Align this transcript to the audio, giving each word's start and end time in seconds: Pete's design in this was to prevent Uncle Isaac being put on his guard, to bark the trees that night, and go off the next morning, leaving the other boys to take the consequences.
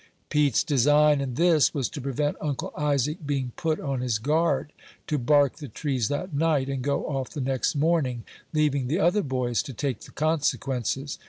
Pete's 0.29 0.63
design 0.63 1.21
in 1.21 1.35
this 1.35 1.75
was 1.75 1.87
to 1.89 2.01
prevent 2.01 2.35
Uncle 2.41 2.73
Isaac 2.75 3.19
being 3.23 3.51
put 3.55 3.79
on 3.79 4.01
his 4.01 4.17
guard, 4.17 4.73
to 5.05 5.19
bark 5.19 5.57
the 5.57 5.67
trees 5.67 6.07
that 6.07 6.33
night, 6.33 6.69
and 6.69 6.81
go 6.81 7.05
off 7.05 7.29
the 7.29 7.39
next 7.39 7.75
morning, 7.75 8.23
leaving 8.51 8.87
the 8.87 8.97
other 8.99 9.21
boys 9.21 9.61
to 9.61 9.73
take 9.73 9.99
the 9.99 10.11
consequences. 10.11 11.19